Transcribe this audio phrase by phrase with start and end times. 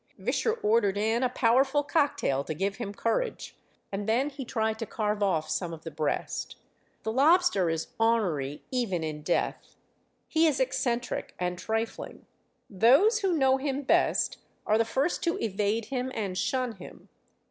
[0.17, 3.55] Visscher ordered in a powerful cocktail to give him courage,
[3.91, 6.55] and then he tried to carve off some of the breast.
[7.03, 9.75] The lobster is honery even in death.
[10.27, 12.25] He is eccentric and trifling.
[12.67, 17.09] Those who know him best are the first to evade him and shun him.